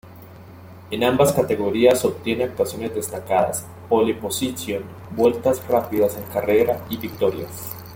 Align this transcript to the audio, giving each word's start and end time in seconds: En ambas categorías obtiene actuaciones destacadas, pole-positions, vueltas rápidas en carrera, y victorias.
En 0.89 1.03
ambas 1.03 1.31
categorías 1.31 2.03
obtiene 2.05 2.45
actuaciones 2.45 2.95
destacadas, 2.95 3.67
pole-positions, 3.87 4.83
vueltas 5.15 5.61
rápidas 5.67 6.17
en 6.17 6.23
carrera, 6.23 6.83
y 6.89 6.97
victorias. 6.97 7.75